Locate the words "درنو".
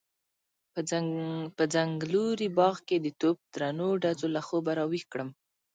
3.53-3.89